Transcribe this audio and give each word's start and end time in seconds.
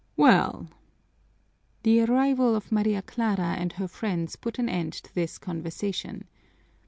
Well" 0.17 0.65
The 1.83 2.01
arrival 2.05 2.55
of 2.55 2.71
Maria 2.71 3.03
Clara 3.03 3.53
and 3.59 3.73
her 3.73 3.87
friends 3.87 4.35
put 4.35 4.57
an 4.57 4.67
end 4.67 4.93
to 4.93 5.13
this 5.13 5.37
conversation. 5.37 6.27